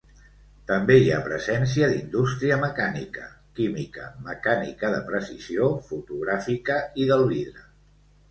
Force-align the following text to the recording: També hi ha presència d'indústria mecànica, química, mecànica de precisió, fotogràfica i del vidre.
També 0.69 0.93
hi 1.01 1.09
ha 1.15 1.17
presència 1.25 1.89
d'indústria 1.91 2.55
mecànica, 2.63 3.27
química, 3.59 4.07
mecànica 4.31 4.91
de 4.95 5.01
precisió, 5.11 5.67
fotogràfica 5.91 6.79
i 7.05 7.09
del 7.13 7.25
vidre. 7.35 7.67